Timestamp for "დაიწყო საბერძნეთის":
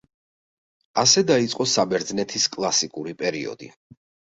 1.33-2.49